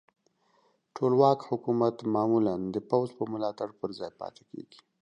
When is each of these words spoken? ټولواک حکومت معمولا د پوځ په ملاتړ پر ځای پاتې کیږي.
ټولواک 0.95 1.39
حکومت 1.49 1.95
معمولا 2.13 2.55
د 2.73 2.77
پوځ 2.89 3.09
په 3.17 3.23
ملاتړ 3.31 3.69
پر 3.79 3.89
ځای 3.99 4.11
پاتې 4.19 4.43
کیږي. 4.51 4.79